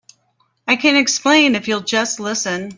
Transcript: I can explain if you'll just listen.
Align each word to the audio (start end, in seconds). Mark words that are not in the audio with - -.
I 0.67 0.77
can 0.77 0.95
explain 0.95 1.53
if 1.53 1.67
you'll 1.67 1.81
just 1.95 2.19
listen. 2.19 2.69